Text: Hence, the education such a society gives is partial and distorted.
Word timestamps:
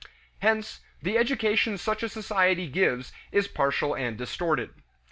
Hence, 0.39 0.79
the 1.03 1.15
education 1.15 1.77
such 1.77 2.01
a 2.01 2.09
society 2.09 2.65
gives 2.67 3.13
is 3.31 3.47
partial 3.47 3.95
and 3.95 4.17
distorted. 4.17 4.71